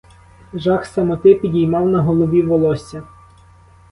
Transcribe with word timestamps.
Жах 0.53 0.85
самоти 0.85 1.35
підіймав 1.35 1.89
на 1.89 2.01
голові 2.01 2.41
волосся. 2.41 3.03